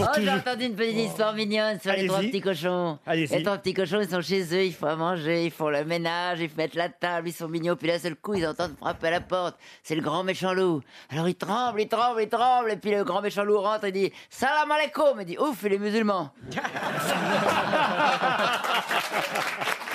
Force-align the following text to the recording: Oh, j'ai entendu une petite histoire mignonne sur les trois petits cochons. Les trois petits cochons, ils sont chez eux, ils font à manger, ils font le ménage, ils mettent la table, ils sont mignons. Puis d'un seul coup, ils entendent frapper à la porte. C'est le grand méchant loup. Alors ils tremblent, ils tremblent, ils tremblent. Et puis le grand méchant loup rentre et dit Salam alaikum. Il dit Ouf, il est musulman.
Oh, 0.00 0.04
j'ai 0.18 0.30
entendu 0.30 0.64
une 0.64 0.74
petite 0.74 0.96
histoire 0.96 1.34
mignonne 1.34 1.78
sur 1.78 1.92
les 1.92 2.06
trois 2.06 2.20
petits 2.20 2.40
cochons. 2.40 2.98
Les 3.06 3.42
trois 3.42 3.58
petits 3.58 3.74
cochons, 3.74 4.00
ils 4.00 4.08
sont 4.08 4.20
chez 4.20 4.42
eux, 4.42 4.64
ils 4.64 4.74
font 4.74 4.88
à 4.88 4.96
manger, 4.96 5.46
ils 5.46 5.50
font 5.50 5.68
le 5.68 5.84
ménage, 5.84 6.40
ils 6.40 6.50
mettent 6.56 6.74
la 6.74 6.88
table, 6.88 7.28
ils 7.28 7.32
sont 7.32 7.48
mignons. 7.48 7.76
Puis 7.76 7.88
d'un 7.88 7.98
seul 7.98 8.16
coup, 8.16 8.34
ils 8.34 8.46
entendent 8.46 8.76
frapper 8.78 9.08
à 9.08 9.12
la 9.12 9.20
porte. 9.20 9.56
C'est 9.82 9.94
le 9.94 10.02
grand 10.02 10.24
méchant 10.24 10.52
loup. 10.52 10.80
Alors 11.10 11.28
ils 11.28 11.36
tremblent, 11.36 11.80
ils 11.80 11.88
tremblent, 11.88 12.22
ils 12.22 12.28
tremblent. 12.28 12.72
Et 12.72 12.76
puis 12.76 12.90
le 12.90 13.04
grand 13.04 13.22
méchant 13.22 13.44
loup 13.44 13.60
rentre 13.60 13.84
et 13.84 13.92
dit 13.92 14.12
Salam 14.30 14.70
alaikum. 14.70 15.18
Il 15.20 15.26
dit 15.26 15.38
Ouf, 15.38 15.62
il 15.64 15.74
est 15.74 15.78
musulman. 15.78 16.30